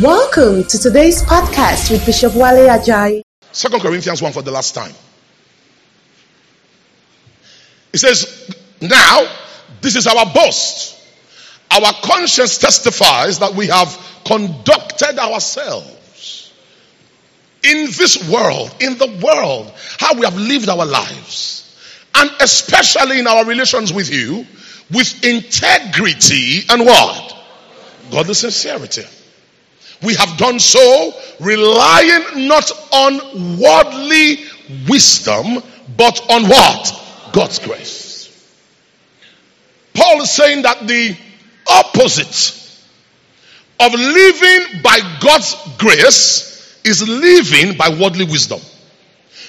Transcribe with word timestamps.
Welcome 0.00 0.64
to 0.64 0.78
today's 0.78 1.22
podcast 1.22 1.90
with 1.90 2.06
Bishop 2.06 2.34
Wale 2.34 2.66
Ajayi. 2.66 3.20
Second 3.52 3.80
Corinthians 3.80 4.22
1 4.22 4.32
for 4.32 4.40
the 4.40 4.50
last 4.50 4.74
time. 4.74 4.94
It 7.92 7.98
says, 7.98 8.56
Now, 8.80 9.30
this 9.82 9.96
is 9.96 10.06
our 10.06 10.24
boast. 10.32 10.98
Our 11.70 11.92
conscience 12.04 12.56
testifies 12.56 13.40
that 13.40 13.52
we 13.54 13.66
have 13.66 13.94
conducted 14.24 15.18
ourselves 15.18 16.50
in 17.62 17.84
this 17.84 18.30
world, 18.30 18.74
in 18.80 18.96
the 18.96 19.20
world, 19.22 19.74
how 19.98 20.14
we 20.14 20.24
have 20.24 20.36
lived 20.36 20.70
our 20.70 20.86
lives, 20.86 21.76
and 22.14 22.30
especially 22.40 23.18
in 23.18 23.26
our 23.26 23.44
relations 23.44 23.92
with 23.92 24.10
you, 24.10 24.46
with 24.90 25.22
integrity 25.22 26.60
and 26.70 26.86
what? 26.86 27.36
Godly 28.10 28.32
sincerity. 28.32 29.04
We 30.02 30.14
have 30.14 30.36
done 30.36 30.58
so 30.58 31.14
relying 31.40 32.48
not 32.48 32.70
on 32.92 33.58
worldly 33.58 34.44
wisdom, 34.88 35.62
but 35.96 36.30
on 36.30 36.48
what? 36.48 37.30
God's 37.32 37.58
grace. 37.60 38.12
Paul 39.94 40.22
is 40.22 40.30
saying 40.30 40.62
that 40.62 40.86
the 40.86 41.16
opposite 41.68 42.58
of 43.78 43.92
living 43.92 44.82
by 44.82 44.98
God's 45.20 45.56
grace 45.78 46.80
is 46.84 47.06
living 47.06 47.76
by 47.76 47.88
worldly 47.88 48.24
wisdom. 48.24 48.60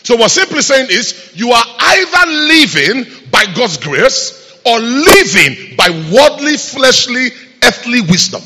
So, 0.04 0.18
what 0.18 0.32
simply 0.32 0.62
saying 0.62 0.88
is, 0.90 1.32
you 1.34 1.52
are 1.52 1.66
either 1.80 2.32
living 2.32 3.06
by 3.32 3.46
God's 3.56 3.78
grace 3.78 4.60
or 4.66 4.80
living 4.80 5.76
by 5.78 5.90
worldly, 6.14 6.58
fleshly, 6.58 7.30
earthly 7.64 8.02
wisdom. 8.02 8.42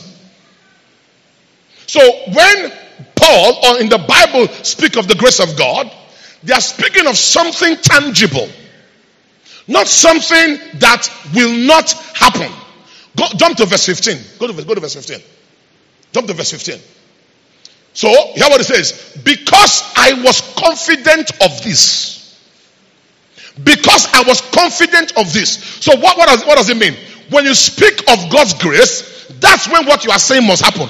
So, 1.88 2.00
when 2.02 2.72
Paul 3.16 3.60
or 3.66 3.80
in 3.80 3.90
the 3.90 3.98
Bible 3.98 4.48
speak 4.64 4.98
of 4.98 5.08
the 5.08 5.16
grace 5.16 5.40
of 5.40 5.58
God, 5.58 5.92
they 6.44 6.54
are 6.54 6.62
speaking 6.62 7.08
of 7.08 7.18
something 7.18 7.78
tangible, 7.78 8.48
not 9.68 9.88
something 9.88 10.60
that 10.80 11.10
will 11.34 11.54
not 11.66 11.92
happen. 12.14 12.52
Go, 13.16 13.26
jump 13.38 13.58
to 13.58 13.66
verse 13.66 13.86
15. 13.86 14.18
Go 14.38 14.48
to, 14.48 14.64
go 14.64 14.76
to 14.76 14.82
verse 14.82 14.94
15. 14.94 15.20
Jump 16.14 16.28
to 16.28 16.34
verse 16.34 16.52
15. 16.52 16.80
So, 17.94 18.10
hear 18.36 18.48
what 18.50 18.62
it 18.62 18.66
says. 18.66 19.18
Because 19.24 19.82
I 19.96 20.22
was 20.22 20.42
confident 20.56 21.32
of 21.42 21.64
this. 21.64 22.38
Because 23.64 24.08
I 24.14 24.24
was 24.28 24.42
confident 24.42 25.18
of 25.18 25.34
this. 25.34 25.58
So, 25.82 25.96
what, 25.96 26.18
what, 26.18 26.28
does, 26.28 26.46
what 26.46 26.58
does 26.58 26.70
it 26.70 26.78
mean? 26.78 26.96
When 27.30 27.46
you 27.46 27.56
speak 27.56 28.02
of 28.12 28.30
God's 28.30 28.54
grace, 28.54 29.26
that's 29.40 29.68
when 29.68 29.86
what 29.86 30.06
you 30.06 30.12
are 30.12 30.20
saying 30.20 30.46
must 30.46 30.64
happen. 30.64 30.90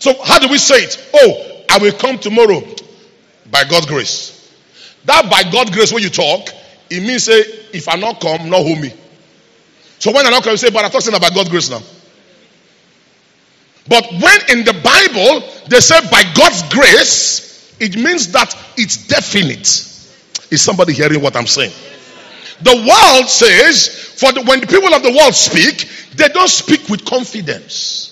So, 0.00 0.20
how 0.22 0.38
do 0.38 0.48
we 0.48 0.58
say 0.58 0.76
it? 0.76 1.10
Oh, 1.14 1.62
I 1.70 1.78
will 1.78 1.92
come 1.92 2.18
tomorrow 2.18 2.62
by 3.50 3.64
God's 3.64 3.86
grace. 3.86 4.36
That 5.04 5.30
by 5.30 5.44
God's 5.50 5.70
grace, 5.70 5.92
when 5.92 6.02
you 6.02 6.10
talk, 6.10 6.48
it 6.90 7.00
means 7.02 7.24
say, 7.24 7.40
if 7.72 7.88
I 7.88 7.96
not 7.96 8.20
come, 8.20 8.50
not 8.50 8.62
hold 8.62 8.80
me. 8.80 8.92
So 9.98 10.12
when 10.12 10.26
I 10.26 10.30
not 10.30 10.42
come, 10.42 10.52
you 10.52 10.56
say, 10.56 10.70
but 10.70 10.84
I'm 10.84 10.90
talking 10.90 11.14
about 11.14 11.34
God's 11.34 11.50
grace 11.50 11.70
now. 11.70 11.82
But 13.88 14.10
when 14.10 14.58
in 14.58 14.64
the 14.64 14.72
Bible 14.72 15.46
they 15.68 15.80
say 15.80 16.00
by 16.10 16.22
God's 16.34 16.62
grace, 16.72 17.76
it 17.78 17.96
means 17.96 18.32
that 18.32 18.54
it's 18.76 19.06
definite. 19.06 19.68
Is 20.50 20.62
somebody 20.62 20.94
hearing 20.94 21.20
what 21.20 21.36
I'm 21.36 21.46
saying? 21.46 21.72
The 22.62 22.76
world 22.76 23.28
says, 23.28 23.88
for 24.18 24.32
the, 24.32 24.42
when 24.42 24.60
the 24.60 24.66
people 24.66 24.92
of 24.94 25.02
the 25.02 25.12
world 25.12 25.34
speak, 25.34 25.88
they 26.14 26.28
don't 26.28 26.48
speak 26.48 26.88
with 26.88 27.04
confidence. 27.04 28.09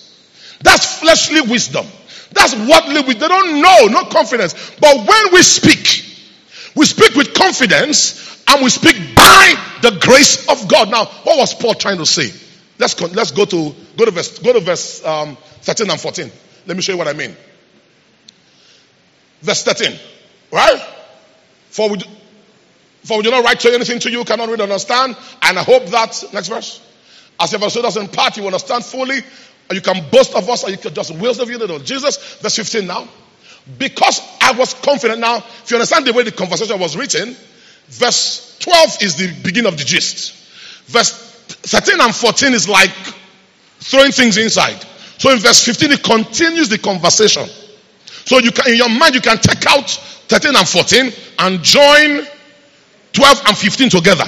That's 0.61 0.99
fleshly 0.99 1.41
wisdom. 1.41 1.85
That's 2.31 2.55
worldly 2.55 3.01
wisdom. 3.01 3.19
They 3.19 3.27
don't 3.27 3.61
know, 3.61 3.87
no 3.87 4.05
confidence. 4.09 4.53
But 4.79 4.95
when 5.07 5.33
we 5.33 5.41
speak, 5.41 6.05
we 6.75 6.85
speak 6.85 7.15
with 7.15 7.33
confidence 7.33 8.43
and 8.47 8.63
we 8.63 8.69
speak 8.69 8.95
by 9.15 9.55
the 9.81 9.97
grace 10.01 10.47
of 10.47 10.67
God. 10.67 10.89
Now, 10.89 11.05
what 11.05 11.37
was 11.37 11.53
Paul 11.53 11.73
trying 11.73 11.97
to 11.97 12.05
say? 12.05 12.31
Let's 12.77 12.99
let's 13.01 13.31
go 13.31 13.45
to 13.45 13.75
go 13.97 14.05
to 14.05 14.11
verse 14.11 14.39
go 14.39 14.53
to 14.53 14.59
verse 14.59 15.03
um, 15.05 15.37
13 15.61 15.89
and 15.89 15.99
14. 15.99 16.31
Let 16.65 16.77
me 16.77 16.81
show 16.81 16.93
you 16.93 16.97
what 16.97 17.07
I 17.07 17.13
mean. 17.13 17.35
Verse 19.41 19.63
13, 19.63 19.97
right? 20.51 20.81
For 21.69 21.89
we, 21.89 21.97
do, 21.97 22.05
for 23.03 23.17
we 23.17 23.23
do 23.23 23.31
not 23.31 23.43
write 23.43 23.59
to 23.61 23.73
anything 23.73 23.99
to 23.99 24.11
you, 24.11 24.23
cannot 24.23 24.49
read 24.49 24.61
understand. 24.61 25.15
And 25.41 25.57
I 25.57 25.63
hope 25.63 25.85
that 25.87 26.23
next 26.33 26.49
verse, 26.49 26.81
as 27.39 27.53
if 27.53 27.71
showed 27.71 27.81
doesn't 27.83 28.11
part, 28.11 28.37
you 28.37 28.45
understand 28.45 28.83
fully, 28.83 29.19
you 29.75 29.81
can 29.81 30.09
boast 30.09 30.35
of 30.35 30.49
us, 30.49 30.63
and 30.63 30.71
you 30.71 30.77
can 30.77 30.93
just 30.93 31.11
waste 31.11 31.39
of 31.39 31.49
you 31.49 31.57
know 31.57 31.79
Jesus. 31.79 32.17
Verse 32.39 32.55
15 32.55 32.87
now. 32.87 33.07
Because 33.77 34.21
I 34.41 34.53
was 34.53 34.73
confident. 34.73 35.19
Now, 35.19 35.37
if 35.37 35.69
you 35.69 35.77
understand 35.77 36.05
the 36.05 36.13
way 36.13 36.23
the 36.23 36.31
conversation 36.31 36.79
was 36.79 36.97
written, 36.97 37.35
verse 37.87 38.57
12 38.59 38.97
is 39.03 39.15
the 39.15 39.27
beginning 39.43 39.71
of 39.71 39.77
the 39.77 39.83
gist. 39.83 40.33
Verse 40.87 41.11
13 41.11 42.01
and 42.01 42.15
14 42.15 42.53
is 42.53 42.67
like 42.67 42.89
throwing 43.79 44.11
things 44.11 44.37
inside. 44.37 44.83
So 45.17 45.31
in 45.31 45.39
verse 45.39 45.63
15, 45.63 45.91
it 45.91 46.03
continues 46.03 46.69
the 46.69 46.77
conversation. 46.77 47.47
So 48.25 48.39
you 48.39 48.51
can, 48.51 48.71
in 48.71 48.77
your 48.77 48.89
mind, 48.89 49.15
you 49.15 49.21
can 49.21 49.37
take 49.37 49.65
out 49.67 49.89
13 49.89 50.55
and 50.55 50.67
14 50.67 51.11
and 51.39 51.63
join 51.63 52.25
12 53.13 53.41
and 53.47 53.57
15 53.57 53.89
together. 53.89 54.25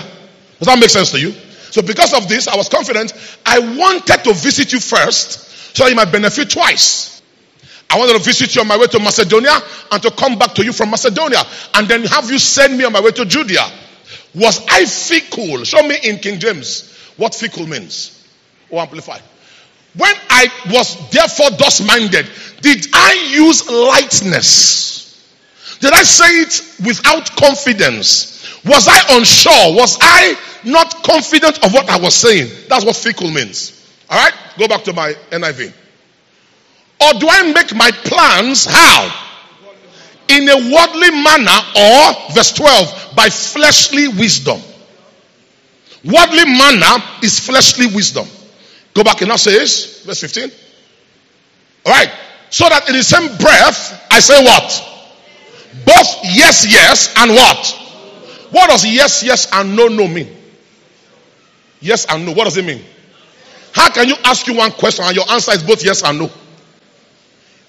Does 0.59 0.67
that 0.67 0.77
make 0.79 0.89
sense 0.89 1.11
to 1.11 1.19
you? 1.19 1.33
So 1.71 1.81
because 1.81 2.13
of 2.13 2.27
this, 2.27 2.47
I 2.47 2.55
was 2.55 2.69
confident. 2.69 3.13
I 3.45 3.59
wanted 3.59 4.23
to 4.25 4.33
visit 4.33 4.73
you 4.73 4.79
first 4.79 5.75
so 5.75 5.87
you 5.87 5.95
might 5.95 6.11
benefit 6.11 6.49
twice. 6.49 7.21
I 7.89 7.97
wanted 7.97 8.13
to 8.13 8.19
visit 8.19 8.55
you 8.55 8.61
on 8.61 8.67
my 8.67 8.77
way 8.77 8.87
to 8.87 8.99
Macedonia 8.99 9.57
and 9.91 10.01
to 10.03 10.11
come 10.11 10.37
back 10.37 10.53
to 10.55 10.63
you 10.63 10.71
from 10.71 10.91
Macedonia 10.91 11.43
and 11.73 11.87
then 11.87 12.03
have 12.03 12.29
you 12.29 12.39
send 12.39 12.77
me 12.77 12.83
on 12.83 12.93
my 12.93 13.01
way 13.01 13.11
to 13.11 13.25
Judea. 13.25 13.65
Was 14.35 14.65
I 14.69 14.85
fickle? 14.85 15.63
Show 15.63 15.85
me 15.85 15.97
in 16.03 16.19
King 16.19 16.39
James 16.39 16.91
what 17.17 17.35
fickle 17.35 17.67
means. 17.67 18.17
Or 18.69 18.79
oh, 18.79 18.81
amplify. 18.83 19.19
When 19.95 20.15
I 20.29 20.47
was 20.71 21.09
therefore 21.09 21.51
thus 21.51 21.85
minded, 21.85 22.25
did 22.61 22.87
I 22.93 23.29
use 23.33 23.69
lightness? 23.69 24.91
Did 25.79 25.93
I 25.93 26.03
say 26.03 26.25
it 26.25 26.85
without 26.85 27.35
confidence? 27.35 28.63
Was 28.63 28.87
I 28.87 29.17
unsure? 29.17 29.75
Was 29.75 29.97
I 29.99 30.37
not 30.63 31.03
confident 31.03 31.63
of 31.63 31.73
what 31.73 31.89
I 31.89 31.97
was 31.99 32.15
saying? 32.15 32.49
That's 32.67 32.85
what 32.85 32.95
fickle 32.95 33.29
means. 33.29 33.77
All 34.09 34.17
right? 34.17 34.33
Go 34.57 34.67
back 34.67 34.83
to 34.83 34.93
my 34.93 35.13
NIV. 35.31 35.73
Or 37.01 37.19
do 37.19 37.27
I 37.29 37.51
make 37.51 37.73
my 37.75 37.91
plans 37.91 38.65
how? 38.65 39.27
In 40.27 40.47
a 40.47 40.55
worldly 40.55 41.11
manner 41.11 41.59
or, 41.75 42.33
verse 42.33 42.53
12, 42.53 43.13
by 43.15 43.29
fleshly 43.29 44.07
wisdom. 44.07 44.61
Worldly 46.03 46.45
manner 46.45 47.03
is 47.23 47.39
fleshly 47.39 47.87
wisdom. 47.87 48.27
Go 48.93 49.03
back 49.03 49.21
and 49.21 49.29
now 49.29 49.35
says, 49.35 50.03
verse 50.05 50.21
15. 50.21 50.51
All 51.85 51.91
right. 51.91 52.11
So 52.49 52.67
that 52.67 52.87
in 52.89 52.95
the 52.95 53.03
same 53.03 53.27
breath, 53.37 54.07
I 54.11 54.19
say 54.19 54.43
what? 54.43 54.87
Both 55.85 56.19
yes, 56.23 56.65
yes, 56.69 57.13
and 57.17 57.31
what? 57.31 57.77
What 58.51 58.69
does 58.69 58.85
yes, 58.85 59.23
yes, 59.23 59.47
and 59.53 59.75
no, 59.75 59.87
no 59.87 60.07
mean? 60.07 60.40
Yes 61.81 62.05
and 62.07 62.25
no. 62.25 62.31
What 62.31 62.45
does 62.45 62.57
it 62.57 62.65
mean? 62.65 62.83
How 63.73 63.89
can 63.91 64.07
you 64.07 64.15
ask 64.23 64.47
you 64.47 64.55
one 64.55 64.71
question 64.71 65.05
and 65.05 65.15
your 65.15 65.29
answer 65.29 65.51
is 65.51 65.63
both 65.63 65.83
yes 65.83 66.03
and 66.03 66.19
no? 66.19 66.31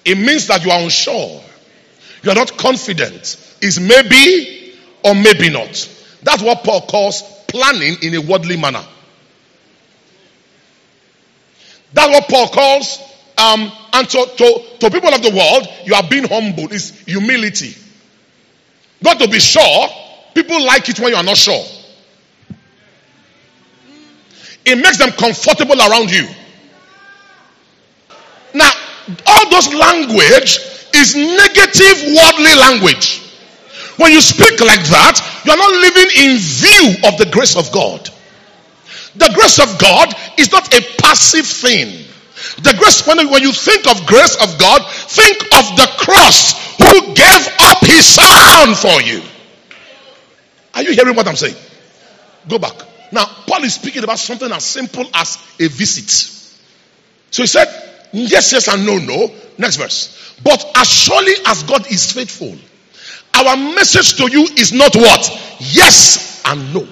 It 0.05 0.17
means 0.17 0.47
that 0.47 0.63
you 0.63 0.71
are 0.71 0.81
unsure. 0.81 1.41
You 2.23 2.31
are 2.31 2.35
not 2.35 2.57
confident. 2.57 3.57
Is 3.61 3.79
maybe 3.79 4.75
or 5.03 5.15
maybe 5.15 5.49
not. 5.49 5.89
That's 6.21 6.41
what 6.41 6.63
Paul 6.63 6.81
calls 6.81 7.21
planning 7.47 7.97
in 8.01 8.15
a 8.15 8.21
worldly 8.21 8.57
manner. 8.57 8.83
That's 11.93 12.09
what 12.09 12.27
Paul 12.27 12.47
calls, 12.47 12.97
um, 13.37 13.71
and 13.93 14.09
to, 14.09 14.25
to, 14.37 14.63
to 14.79 14.89
people 14.89 15.13
of 15.13 15.21
the 15.21 15.29
world, 15.29 15.67
you 15.85 15.93
are 15.93 16.03
being 16.03 16.27
humble. 16.27 16.71
It's 16.71 16.89
humility. 17.05 17.75
Not 19.01 19.19
to 19.19 19.27
be 19.27 19.39
sure. 19.39 19.87
People 20.33 20.65
like 20.65 20.89
it 20.89 20.99
when 20.99 21.11
you 21.11 21.15
are 21.15 21.23
not 21.23 21.37
sure. 21.37 21.63
It 24.65 24.75
makes 24.77 24.97
them 24.97 25.11
comfortable 25.11 25.79
around 25.79 26.11
you. 26.11 26.27
Now, 28.53 28.71
all 29.25 29.49
those 29.49 29.73
language 29.73 30.59
is 30.93 31.15
negative 31.15 32.15
worldly 32.15 32.55
language. 32.55 33.19
When 33.97 34.11
you 34.11 34.21
speak 34.21 34.59
like 34.59 34.83
that, 34.89 35.15
you're 35.45 35.57
not 35.57 35.71
living 35.71 36.09
in 36.25 36.37
view 36.37 37.09
of 37.09 37.17
the 37.17 37.29
grace 37.31 37.57
of 37.57 37.71
God. 37.71 38.09
The 39.15 39.31
grace 39.35 39.59
of 39.59 39.77
God 39.77 40.13
is 40.37 40.51
not 40.51 40.73
a 40.73 40.81
passive 40.97 41.45
thing. 41.45 42.05
The 42.63 42.73
grace, 42.77 43.05
when, 43.05 43.17
when 43.29 43.41
you 43.41 43.51
think 43.51 43.87
of 43.87 44.05
grace 44.05 44.35
of 44.41 44.57
God, 44.57 44.81
think 44.89 45.37
of 45.53 45.75
the 45.77 45.87
cross 45.97 46.53
who 46.77 47.13
gave 47.13 47.47
up 47.59 47.79
his 47.85 48.05
son 48.05 48.73
for 48.73 49.01
you. 49.01 49.21
Are 50.73 50.81
you 50.81 50.93
hearing 50.93 51.15
what 51.15 51.27
I'm 51.27 51.35
saying? 51.35 51.55
Go 52.47 52.57
back. 52.57 52.73
Now, 53.13 53.25
Paul 53.25 53.63
is 53.63 53.75
speaking 53.75 54.03
about 54.03 54.17
something 54.17 54.51
as 54.51 54.65
simple 54.65 55.05
as 55.13 55.37
a 55.59 55.67
visit. 55.67 56.09
So 57.29 57.43
he 57.43 57.47
said, 57.47 57.67
Yes, 58.11 58.51
yes, 58.51 58.67
and 58.67 58.85
no, 58.85 58.97
no. 58.97 59.31
Next 59.57 59.75
verse. 59.77 60.35
But 60.43 60.65
as 60.75 60.87
surely 60.87 61.33
as 61.45 61.63
God 61.63 61.89
is 61.91 62.11
faithful, 62.11 62.55
our 63.35 63.55
message 63.55 64.17
to 64.17 64.31
you 64.31 64.43
is 64.57 64.73
not 64.73 64.95
what? 64.95 65.57
Yes 65.59 66.41
and 66.45 66.73
no. 66.73 66.87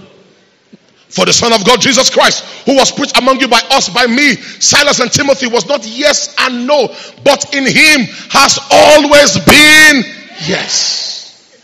For 1.09 1.25
the 1.25 1.33
Son 1.33 1.53
of 1.53 1.65
God, 1.65 1.81
Jesus 1.81 2.09
Christ, 2.09 2.43
who 2.65 2.75
was 2.75 2.91
preached 2.91 3.17
among 3.17 3.39
you 3.39 3.47
by 3.47 3.61
us, 3.71 3.89
by 3.89 4.05
me, 4.05 4.35
Silas 4.35 4.99
and 4.99 5.11
Timothy, 5.11 5.47
was 5.47 5.67
not 5.67 5.85
yes 5.85 6.35
and 6.39 6.65
no, 6.67 6.87
but 7.23 7.53
in 7.53 7.65
him 7.65 8.07
has 8.29 8.59
always 8.71 9.37
been 9.39 10.03
yes. 10.47 11.59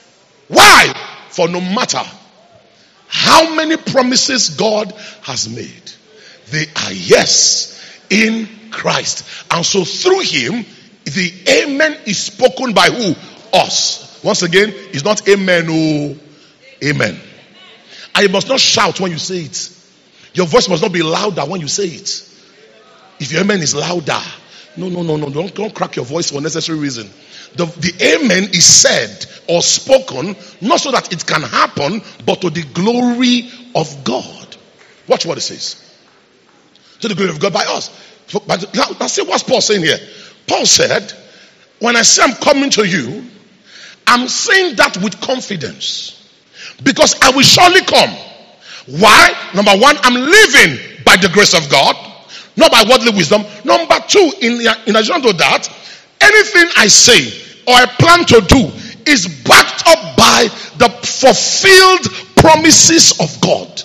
Why? 0.48 0.94
For 1.30 1.48
no 1.48 1.62
matter 1.62 2.02
how 3.08 3.56
many 3.56 3.78
promises 3.78 4.50
God 4.50 4.92
has 5.24 5.48
made, 5.50 5.92
they 6.52 6.66
are 6.76 6.92
yes 6.92 7.74
in 8.10 8.48
Christ. 8.72 9.26
And 9.52 9.66
so 9.66 9.84
through 9.84 10.22
him, 10.22 10.66
the 11.06 11.32
amen 11.64 11.98
is 12.06 12.18
spoken 12.18 12.74
by 12.74 12.88
who? 12.90 13.16
Us. 13.54 14.22
Once 14.24 14.42
again, 14.44 14.74
it's 14.74 15.04
not 15.04 15.28
amen, 15.28 15.68
oh, 15.70 16.18
amen. 16.84 17.20
And 18.16 18.24
you 18.24 18.30
must 18.30 18.50
not 18.50 18.60
shout 18.60 19.00
when 19.00 19.12
you 19.12 19.18
say 19.18 19.40
it. 19.40 19.70
Your 20.34 20.48
voice 20.48 20.68
must 20.68 20.82
not 20.82 20.92
be 20.92 21.04
louder 21.04 21.44
when 21.44 21.62
you 21.62 21.68
say 21.68 21.86
it. 21.86 22.24
If 23.20 23.32
your 23.32 23.42
amen 23.42 23.62
is 23.62 23.74
louder, 23.74 24.22
no, 24.76 24.90
no, 24.90 25.02
no, 25.02 25.18
no, 25.18 25.30
don't, 25.30 25.54
don't 25.56 25.74
crack 25.74 25.96
your 25.96 26.06
voice 26.06 26.30
for 26.30 26.38
unnecessary 26.38 26.78
reason. 26.78 27.10
The, 27.56 27.66
the 27.66 28.16
amen 28.16 28.44
is 28.44 28.66
said 28.66 29.26
or 29.48 29.62
spoken 29.62 30.36
not 30.62 30.80
so 30.80 30.92
that 30.92 31.12
it 31.12 31.26
can 31.26 31.42
happen, 31.42 32.02
but 32.26 32.42
to 32.42 32.50
the 32.50 32.64
glory 32.74 33.50
of 33.76 34.04
God. 34.04 34.56
Watch 35.08 35.26
what 35.26 35.38
it 35.38 35.42
says. 35.42 35.84
To 37.02 37.08
the 37.08 37.16
glory 37.16 37.32
of 37.32 37.40
God 37.40 37.54
by 37.54 37.66
us. 37.66 37.90
But 38.46 38.74
now, 38.76 38.86
now 39.00 39.08
see 39.08 39.24
what's 39.24 39.44
Paul 39.44 39.62
saying 39.62 39.84
here. 39.84 39.98
Paul 40.48 40.66
said, 40.66 41.14
When 41.80 41.96
I 41.96 42.02
say 42.02 42.24
I'm 42.24 42.36
coming 42.36 42.70
to 42.72 42.86
you, 42.86 43.24
I'm 44.06 44.28
saying 44.28 44.76
that 44.78 44.98
with 44.98 45.20
confidence. 45.22 46.14
Because 46.84 47.20
I 47.22 47.32
will 47.32 47.44
surely 47.44 47.82
come. 47.82 48.10
Why? 48.88 49.52
Number 49.54 49.76
one, 49.78 49.96
I'm 50.04 50.14
living 50.14 51.04
by 51.04 51.18
the 51.18 51.30
grace 51.34 51.54
of 51.54 51.70
God, 51.70 51.96
not 52.56 52.72
by 52.72 52.84
worldly 52.90 53.12
wisdom. 53.12 53.44
Number 53.66 53.96
two, 54.08 54.32
in, 54.42 54.62
in 54.88 54.96
addition 54.96 55.22
to 55.22 55.34
that, 55.34 55.70
anything 56.22 56.70
I 56.78 56.88
say 56.88 57.64
or 57.68 57.74
I 57.76 57.86
plan 57.86 58.26
to 58.26 58.42
do 58.48 58.72
is 59.12 59.28
backed 59.44 59.88
up 59.88 60.18
by 60.18 60.48
the 60.78 60.90
fulfilled 61.04 62.36
promises 62.36 63.20
of 63.20 63.42
God. 63.42 63.84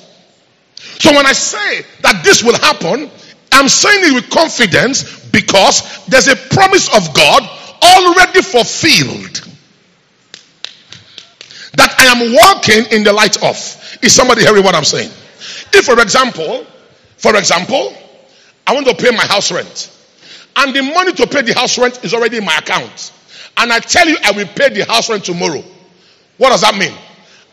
So 0.98 1.12
when 1.12 1.26
I 1.26 1.32
say 1.32 1.84
that 2.02 2.22
this 2.24 2.42
will 2.44 2.58
happen, 2.58 3.10
I'm 3.52 3.68
saying 3.68 4.10
it 4.10 4.14
with 4.14 4.30
confidence 4.30 5.26
because 5.30 6.06
there's 6.06 6.28
a 6.28 6.36
promise 6.36 6.94
of 6.94 7.14
God 7.14 7.42
already 7.82 8.42
fulfilled 8.42 9.48
that 11.74 11.94
I 11.98 12.04
am 12.04 12.32
walking 12.34 12.92
in 12.92 13.02
the 13.02 13.12
light 13.12 13.42
of. 13.42 13.56
Is 14.02 14.12
somebody 14.14 14.42
hearing 14.42 14.62
what 14.62 14.74
I'm 14.74 14.84
saying? 14.84 15.10
If, 15.72 15.86
for 15.86 16.00
example, 16.00 16.66
for 17.16 17.36
example, 17.36 17.94
I 18.66 18.74
want 18.74 18.86
to 18.86 18.94
pay 18.94 19.10
my 19.10 19.26
house 19.26 19.50
rent, 19.50 19.90
and 20.56 20.74
the 20.74 20.82
money 20.82 21.12
to 21.12 21.26
pay 21.26 21.42
the 21.42 21.54
house 21.54 21.78
rent 21.78 22.04
is 22.04 22.14
already 22.14 22.38
in 22.38 22.44
my 22.44 22.56
account, 22.56 23.12
and 23.56 23.72
I 23.72 23.78
tell 23.80 24.08
you 24.08 24.16
I 24.24 24.32
will 24.32 24.46
pay 24.46 24.70
the 24.70 24.84
house 24.84 25.10
rent 25.10 25.24
tomorrow, 25.24 25.62
what 26.38 26.50
does 26.50 26.62
that 26.62 26.76
mean? 26.76 26.92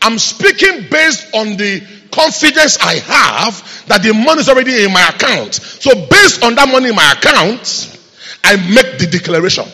I'm 0.02 0.18
speaking 0.18 0.88
based 0.90 1.34
on 1.34 1.56
the 1.56 1.82
confidence 2.10 2.78
I 2.80 2.94
have 2.94 3.86
that 3.86 4.02
the 4.02 4.14
money 4.14 4.40
is 4.40 4.48
already 4.48 4.84
in 4.84 4.92
my 4.92 5.08
account. 5.08 5.54
So, 5.54 6.06
based 6.06 6.42
on 6.42 6.54
that 6.54 6.68
money 6.68 6.88
in 6.88 6.94
my 6.94 7.12
account, 7.12 7.98
I 8.42 8.56
make 8.56 8.98
the 8.98 9.06
declaration. 9.10 9.64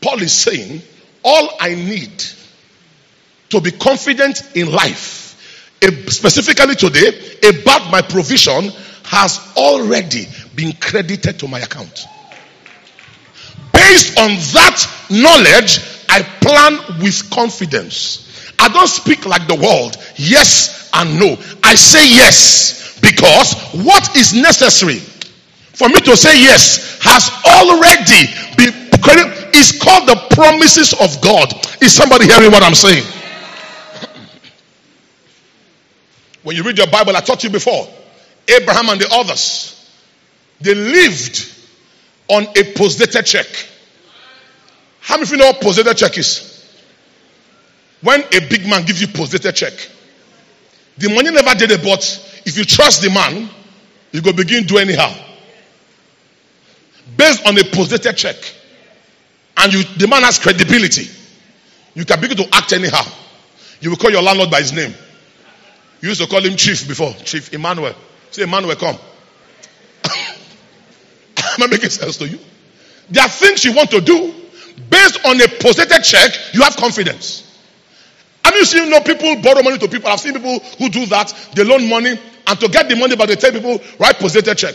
Paul 0.00 0.22
is 0.22 0.32
saying, 0.32 0.82
All 1.24 1.48
I 1.60 1.74
need 1.74 2.24
to 3.48 3.60
be 3.60 3.72
confident 3.72 4.42
in 4.54 4.70
life, 4.70 5.72
eh, 5.82 5.90
specifically 6.08 6.74
today, 6.74 7.08
about 7.42 7.90
my 7.90 8.02
provision 8.02 8.70
has 9.04 9.40
already 9.56 10.26
been 10.56 10.72
credited 10.72 11.38
to 11.40 11.48
my 11.48 11.60
account. 11.60 12.06
Based 13.72 14.18
on 14.18 14.30
that 14.54 15.06
knowledge, 15.10 15.80
I 16.08 16.22
plan 16.40 17.02
with 17.02 17.30
confidence. 17.30 18.52
I 18.58 18.68
don't 18.68 18.88
speak 18.88 19.26
like 19.26 19.46
the 19.46 19.54
world, 19.54 19.96
yes 20.16 20.90
and 20.94 21.20
no. 21.20 21.36
I 21.62 21.74
say 21.74 22.08
yes 22.08 22.98
because 23.00 23.54
what 23.84 24.16
is 24.16 24.32
necessary 24.32 24.98
for 25.76 25.88
me 25.88 26.00
to 26.00 26.16
say 26.16 26.40
yes 26.40 26.98
has 27.02 27.30
already 27.44 28.26
been 28.56 29.00
credited. 29.00 29.44
Is 29.54 29.78
called 29.80 30.06
the 30.06 30.16
promises 30.34 30.92
of 30.92 31.20
God. 31.22 31.50
Is 31.80 31.92
somebody 31.94 32.26
hearing 32.26 32.50
what 32.50 32.62
I'm 32.62 32.74
saying? 32.74 33.04
When 36.42 36.54
you 36.54 36.62
read 36.62 36.76
your 36.76 36.88
Bible, 36.88 37.16
I 37.16 37.20
taught 37.20 37.42
you 37.42 37.48
before, 37.48 37.88
Abraham 38.48 38.90
and 38.90 39.00
the 39.00 39.08
others, 39.10 39.75
they 40.60 40.74
lived 40.74 41.52
on 42.28 42.44
a 42.56 42.74
post-dated 42.74 43.24
check. 43.26 43.46
How 45.00 45.16
many 45.16 45.24
of 45.24 45.30
you 45.30 45.36
know 45.36 45.46
what 45.46 45.60
post-dated 45.60 45.96
check 45.96 46.18
is? 46.18 46.52
When 48.02 48.20
a 48.22 48.40
big 48.48 48.66
man 48.66 48.84
gives 48.84 49.00
you 49.00 49.08
post-dated 49.08 49.54
check, 49.54 49.72
the 50.98 51.08
money 51.14 51.30
never 51.30 51.54
did 51.58 51.70
it, 51.70 51.82
but 51.82 52.42
if 52.44 52.56
you 52.56 52.64
trust 52.64 53.02
the 53.02 53.10
man, 53.10 53.48
you 54.12 54.22
go 54.22 54.32
begin 54.32 54.64
do 54.64 54.78
anyhow. 54.78 55.14
Based 57.16 57.46
on 57.46 57.56
a 57.58 57.64
post-dated 57.64 58.16
check, 58.16 58.36
and 59.58 59.72
you 59.72 59.84
the 59.96 60.08
man 60.08 60.22
has 60.22 60.38
credibility, 60.38 61.08
you 61.94 62.04
can 62.04 62.20
begin 62.20 62.36
to 62.36 62.48
act 62.54 62.72
anyhow. 62.72 63.04
You 63.80 63.90
will 63.90 63.96
call 63.96 64.10
your 64.10 64.22
landlord 64.22 64.50
by 64.50 64.60
his 64.60 64.72
name. 64.72 64.94
You 66.00 66.10
used 66.10 66.20
to 66.20 66.26
call 66.26 66.42
him 66.42 66.56
Chief 66.56 66.86
before, 66.86 67.12
Chief 67.24 67.52
Emmanuel. 67.52 67.94
Say, 68.30 68.42
Emmanuel, 68.42 68.76
come. 68.76 68.98
Am 71.56 71.62
I 71.62 71.66
making 71.68 71.90
sense 71.90 72.16
to 72.18 72.28
you? 72.28 72.38
There 73.10 73.22
are 73.22 73.28
things 73.28 73.64
you 73.64 73.72
want 73.72 73.90
to 73.90 74.00
do 74.00 74.34
based 74.90 75.24
on 75.24 75.40
a 75.40 75.48
post-dated 75.48 76.04
check. 76.04 76.32
You 76.52 76.62
have 76.62 76.76
confidence. 76.76 77.42
Have 78.44 78.54
you 78.54 78.64
seen 78.64 78.84
you 78.84 78.90
know 78.90 79.00
people 79.00 79.40
borrow 79.42 79.62
money 79.62 79.78
to 79.78 79.88
people? 79.88 80.08
I've 80.08 80.20
seen 80.20 80.34
people 80.34 80.58
who 80.78 80.88
do 80.88 81.06
that. 81.06 81.34
They 81.54 81.64
loan 81.64 81.88
money, 81.88 82.18
and 82.46 82.60
to 82.60 82.68
get 82.68 82.88
the 82.88 82.96
money, 82.96 83.16
but 83.16 83.28
they 83.28 83.36
tell 83.36 83.52
people 83.52 83.80
write 83.98 84.16
post-dated 84.16 84.56
check. 84.58 84.74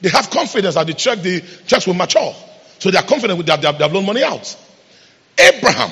They 0.00 0.10
have 0.10 0.30
confidence 0.30 0.76
that 0.76 0.86
the 0.86 0.94
check, 0.94 1.20
the 1.22 1.42
checks 1.66 1.86
will 1.86 1.94
mature, 1.94 2.34
so 2.78 2.90
they 2.90 2.98
are 2.98 3.04
confident 3.04 3.44
that 3.46 3.60
they 3.60 3.66
have, 3.66 3.78
they 3.78 3.84
have 3.84 3.92
loaned 3.92 4.06
money 4.06 4.22
out. 4.22 4.56
Abraham, 5.36 5.90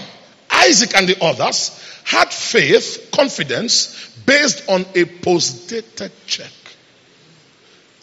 Isaac, 0.51 0.95
and 0.97 1.09
the 1.09 1.25
others 1.25 1.71
had 2.05 2.33
faith, 2.33 3.11
confidence 3.13 4.13
based 4.27 4.69
on 4.69 4.85
a 4.95 5.05
post-dated 5.05 6.13
check. 6.27 6.53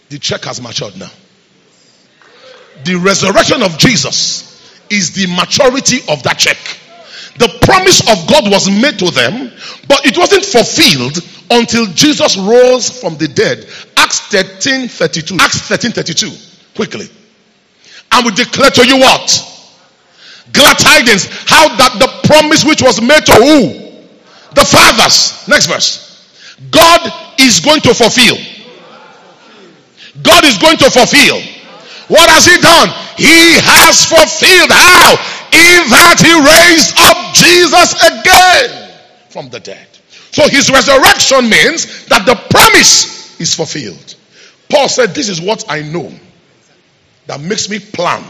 The 0.09 0.19
check 0.19 0.43
has 0.43 0.61
matured 0.61 0.97
now. 0.97 1.09
The 2.85 2.95
resurrection 2.95 3.61
of 3.61 3.77
Jesus 3.77 4.53
is 4.89 5.13
the 5.13 5.27
maturity 5.27 5.99
of 6.09 6.23
that 6.23 6.37
check. 6.37 6.57
The 7.37 7.49
promise 7.65 8.01
of 8.11 8.27
God 8.29 8.51
was 8.51 8.69
made 8.69 8.99
to 8.99 9.09
them, 9.09 9.51
but 9.87 10.05
it 10.05 10.17
wasn't 10.17 10.45
fulfilled 10.45 11.17
until 11.49 11.87
Jesus 11.87 12.37
rose 12.37 12.89
from 12.89 13.17
the 13.17 13.27
dead. 13.27 13.65
Acts 13.97 14.19
13 14.29 14.87
32. 14.87 15.37
Acts 15.39 15.61
13 15.61 15.91
32. 15.91 16.29
Quickly. 16.75 17.07
And 18.11 18.25
we 18.25 18.31
declare 18.31 18.69
to 18.69 18.85
you 18.85 18.97
what? 18.97 19.49
Glad 20.53 20.77
tidings. 20.77 21.25
How 21.47 21.67
that 21.77 21.97
the 21.97 22.27
promise 22.27 22.63
which 22.63 22.81
was 22.81 23.01
made 23.01 23.25
to 23.25 23.33
who? 23.33 23.73
The 24.53 24.65
fathers. 24.65 25.47
Next 25.47 25.65
verse. 25.65 26.03
God 26.69 27.01
is 27.39 27.59
going 27.61 27.81
to 27.81 27.93
fulfill. 27.93 28.37
God 30.21 30.43
is 30.45 30.57
going 30.59 30.77
to 30.77 30.91
fulfill. 30.91 31.41
What 32.07 32.29
has 32.29 32.45
He 32.45 32.57
done? 32.59 32.89
He 33.17 33.59
has 33.63 34.05
fulfilled. 34.05 34.71
How? 34.71 35.15
In 35.53 35.89
that 35.89 36.17
He 36.19 36.33
raised 36.33 36.95
up 36.97 37.33
Jesus 37.35 37.93
again 38.01 38.91
from 39.29 39.49
the 39.49 39.59
dead. 39.59 39.87
So 40.31 40.47
His 40.47 40.69
resurrection 40.69 41.49
means 41.49 42.05
that 42.07 42.25
the 42.25 42.35
promise 42.49 43.39
is 43.39 43.55
fulfilled. 43.55 44.15
Paul 44.69 44.89
said, 44.89 45.13
This 45.13 45.29
is 45.29 45.39
what 45.39 45.65
I 45.69 45.81
know 45.81 46.11
that 47.27 47.39
makes 47.39 47.69
me 47.69 47.79
plan 47.79 48.23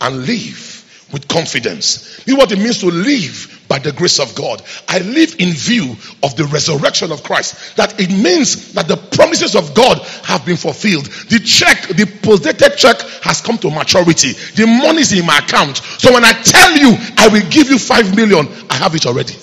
and 0.00 0.26
live 0.26 1.08
with 1.12 1.28
confidence. 1.28 2.26
Is 2.26 2.34
what 2.34 2.52
it 2.52 2.58
means 2.58 2.78
to 2.80 2.86
live 2.86 3.64
by 3.68 3.78
the 3.78 3.92
grace 3.92 4.18
of 4.20 4.34
God. 4.34 4.62
I 4.88 4.98
live 5.00 5.36
in 5.38 5.50
view 5.50 5.96
of 6.22 6.36
the 6.36 6.44
resurrection 6.44 7.12
of 7.12 7.22
Christ. 7.22 7.76
That 7.76 8.00
it 8.00 8.10
means 8.10 8.74
that 8.74 8.88
the 8.88 8.96
promises 8.96 9.54
of 9.54 9.74
God 9.74 9.98
have 10.30 10.46
been 10.46 10.56
fulfilled. 10.56 11.06
The 11.06 11.40
check, 11.40 11.88
the 11.88 12.06
post-dated 12.22 12.76
check 12.78 13.00
has 13.22 13.40
come 13.40 13.58
to 13.58 13.70
maturity. 13.70 14.32
The 14.54 14.66
money 14.66 15.00
is 15.00 15.12
in 15.12 15.26
my 15.26 15.38
account. 15.38 15.76
So 15.76 16.12
when 16.12 16.24
I 16.24 16.32
tell 16.32 16.76
you 16.76 16.96
I 17.18 17.28
will 17.28 17.48
give 17.50 17.68
you 17.68 17.78
five 17.78 18.14
million, 18.14 18.46
I 18.70 18.76
have 18.76 18.94
it 18.94 19.06
already. 19.06 19.34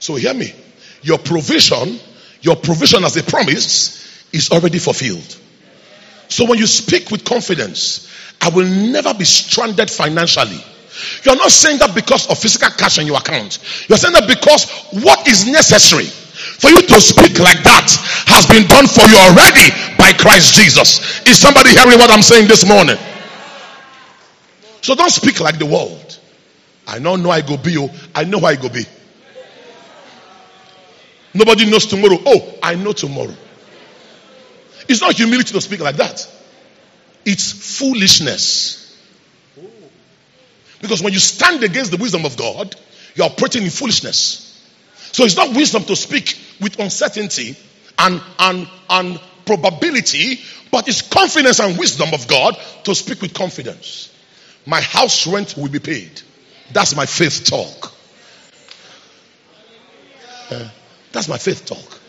So 0.00 0.16
hear 0.16 0.34
me. 0.34 0.52
Your 1.02 1.18
provision, 1.18 1.98
your 2.42 2.56
provision 2.56 3.04
as 3.04 3.16
a 3.16 3.22
promise 3.22 4.28
is 4.32 4.50
already 4.50 4.78
fulfilled. 4.78 5.36
So 6.28 6.44
when 6.44 6.58
you 6.58 6.66
speak 6.66 7.10
with 7.10 7.24
confidence, 7.24 8.10
I 8.40 8.50
will 8.50 8.66
never 8.66 9.14
be 9.14 9.24
stranded 9.24 9.90
financially. 9.90 10.62
You're 11.22 11.36
not 11.36 11.50
saying 11.50 11.78
that 11.78 11.94
because 11.94 12.28
of 12.28 12.38
physical 12.38 12.70
cash 12.70 12.98
in 12.98 13.06
your 13.06 13.18
account. 13.18 13.58
You're 13.88 13.98
saying 13.98 14.14
that 14.14 14.26
because 14.28 14.68
what 15.04 15.26
is 15.28 15.46
necessary 15.46 16.08
for 16.56 16.70
you 16.70 16.80
to 16.80 17.00
speak 17.00 17.38
like 17.38 17.62
that 17.62 17.88
has 18.26 18.46
been 18.46 18.66
done 18.66 18.86
for 18.86 19.06
you 19.06 19.18
already 19.18 19.68
by 19.96 20.12
Christ 20.12 20.54
Jesus. 20.54 21.20
Is 21.26 21.38
somebody 21.38 21.70
hearing 21.70 21.98
what 21.98 22.10
I'm 22.10 22.22
saying 22.22 22.48
this 22.48 22.66
morning? 22.66 22.96
So 24.80 24.94
don't 24.94 25.10
speak 25.10 25.40
like 25.40 25.58
the 25.58 25.66
world. 25.66 26.18
I 26.86 26.98
don't 26.98 27.22
know 27.22 27.30
I 27.30 27.42
go 27.42 27.56
be. 27.56 27.76
Oh, 27.78 27.90
I 28.14 28.24
know 28.24 28.40
I 28.40 28.56
go 28.56 28.68
be. 28.68 28.84
Nobody 31.34 31.70
knows 31.70 31.86
tomorrow. 31.86 32.16
Oh, 32.24 32.54
I 32.62 32.74
know 32.74 32.92
tomorrow. 32.92 33.34
It's 34.88 35.00
not 35.00 35.14
humility 35.14 35.52
to 35.52 35.60
speak 35.60 35.80
like 35.80 35.96
that. 35.96 36.26
It's 37.26 37.78
foolishness. 37.78 38.84
Because 40.80 41.02
when 41.02 41.12
you 41.12 41.18
stand 41.18 41.62
against 41.62 41.90
the 41.90 41.98
wisdom 41.98 42.24
of 42.24 42.36
God, 42.36 42.74
you're 43.14 43.26
operating 43.26 43.64
in 43.64 43.70
foolishness. 43.70 44.47
So 45.12 45.24
it's 45.24 45.36
not 45.36 45.54
wisdom 45.54 45.84
to 45.84 45.96
speak 45.96 46.38
with 46.60 46.78
uncertainty 46.78 47.56
and, 47.98 48.20
and, 48.38 48.68
and 48.90 49.20
probability, 49.46 50.40
but 50.70 50.88
it's 50.88 51.02
confidence 51.02 51.60
and 51.60 51.78
wisdom 51.78 52.12
of 52.12 52.28
God 52.28 52.56
to 52.84 52.94
speak 52.94 53.22
with 53.22 53.34
confidence. 53.34 54.14
My 54.66 54.80
house 54.80 55.26
rent 55.26 55.56
will 55.56 55.68
be 55.68 55.78
paid. 55.78 56.20
That's 56.72 56.94
my 56.94 57.06
faith 57.06 57.44
talk. 57.44 57.92
Uh, 60.50 60.68
that's 61.12 61.28
my 61.28 61.38
faith 61.38 61.64
talk. 61.64 62.00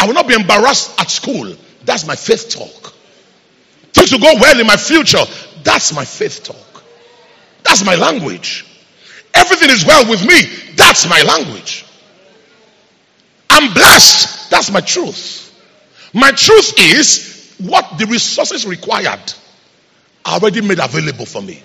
I 0.00 0.06
will 0.06 0.14
not 0.14 0.28
be 0.28 0.34
embarrassed 0.34 0.98
at 1.00 1.10
school. 1.10 1.54
That's 1.84 2.06
my 2.06 2.16
faith 2.16 2.50
talk. 2.50 2.94
Things 3.92 4.12
will 4.12 4.20
go 4.20 4.34
well 4.40 4.58
in 4.60 4.66
my 4.66 4.76
future. 4.76 5.24
That's 5.62 5.94
my 5.94 6.04
faith 6.04 6.44
talk. 6.44 6.84
That's 7.62 7.84
my 7.84 7.94
language. 7.94 8.66
Everything 9.34 9.70
is 9.70 9.84
well 9.84 10.08
with 10.08 10.24
me. 10.24 10.74
That's 10.96 11.10
my 11.10 11.22
language. 11.24 11.84
I'm 13.50 13.74
blessed. 13.74 14.48
That's 14.48 14.70
my 14.70 14.80
truth. 14.80 15.52
My 16.14 16.30
truth 16.30 16.72
is 16.78 17.54
what 17.58 17.98
the 17.98 18.06
resources 18.06 18.66
required 18.66 19.20
are 20.24 20.40
already 20.40 20.62
made 20.62 20.78
available 20.78 21.26
for 21.26 21.42
me. 21.42 21.62